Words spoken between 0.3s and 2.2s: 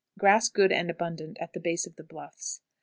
good and abundant at the base of the